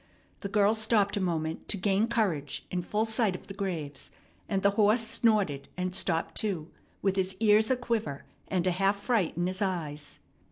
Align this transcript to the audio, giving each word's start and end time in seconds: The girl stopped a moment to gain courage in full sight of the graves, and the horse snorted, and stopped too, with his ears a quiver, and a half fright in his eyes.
The 0.39 0.49
girl 0.49 0.73
stopped 0.73 1.15
a 1.15 1.21
moment 1.21 1.69
to 1.69 1.77
gain 1.77 2.07
courage 2.07 2.65
in 2.71 2.81
full 2.81 3.05
sight 3.05 3.35
of 3.35 3.45
the 3.45 3.53
graves, 3.53 4.09
and 4.49 4.63
the 4.63 4.71
horse 4.71 5.01
snorted, 5.05 5.67
and 5.77 5.93
stopped 5.93 6.33
too, 6.33 6.71
with 7.03 7.17
his 7.17 7.35
ears 7.39 7.69
a 7.69 7.75
quiver, 7.75 8.25
and 8.47 8.65
a 8.65 8.71
half 8.71 8.95
fright 8.97 9.37
in 9.37 9.45
his 9.45 9.61
eyes. 9.61 10.17